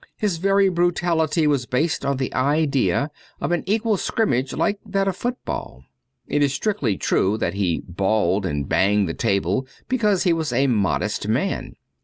[0.17, 5.15] His very brutality was based on the idea of an equal scrimmage like that of
[5.15, 5.83] football.
[6.27, 10.65] It is strictly true that he bawled and banged the table because he was a
[10.65, 11.75] modest man.